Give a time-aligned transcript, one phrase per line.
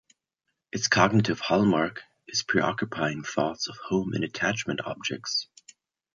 [0.71, 5.45] Its cognitive hallmark is preoccupying thoughts of home and attachment objects.